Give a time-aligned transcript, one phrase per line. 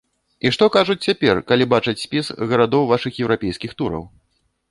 [0.47, 4.03] І што кажуць цяпер, калі бачаць спіс гарадоў вашых еўрапейскіх тураў?